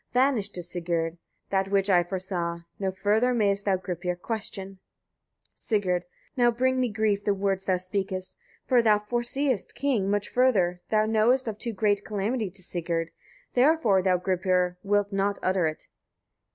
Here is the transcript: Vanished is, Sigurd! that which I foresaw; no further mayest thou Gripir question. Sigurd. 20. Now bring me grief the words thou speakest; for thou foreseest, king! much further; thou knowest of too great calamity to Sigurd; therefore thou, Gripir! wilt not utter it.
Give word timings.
Vanished 0.13 0.57
is, 0.57 0.67
Sigurd! 0.67 1.19
that 1.51 1.69
which 1.69 1.87
I 1.87 2.01
foresaw; 2.03 2.61
no 2.79 2.91
further 2.91 3.35
mayest 3.35 3.65
thou 3.65 3.75
Gripir 3.77 4.19
question. 4.19 4.79
Sigurd. 5.53 6.05
20. 6.35 6.41
Now 6.41 6.49
bring 6.49 6.79
me 6.79 6.89
grief 6.89 7.23
the 7.23 7.35
words 7.35 7.65
thou 7.65 7.77
speakest; 7.77 8.35
for 8.65 8.81
thou 8.81 8.97
foreseest, 8.97 9.75
king! 9.75 10.09
much 10.09 10.27
further; 10.27 10.81
thou 10.89 11.05
knowest 11.05 11.47
of 11.47 11.59
too 11.59 11.73
great 11.73 12.03
calamity 12.03 12.49
to 12.49 12.63
Sigurd; 12.63 13.11
therefore 13.53 14.01
thou, 14.01 14.17
Gripir! 14.17 14.75
wilt 14.81 15.13
not 15.13 15.37
utter 15.43 15.67
it. 15.67 15.85